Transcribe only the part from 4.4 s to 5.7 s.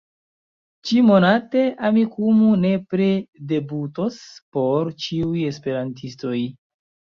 por ĉiuj